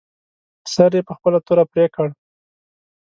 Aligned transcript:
سر 0.73 0.91
یې 0.97 1.01
په 1.07 1.13
خپله 1.17 1.39
توره 1.45 1.65
پرې 1.71 1.85
کړ. 1.95 2.07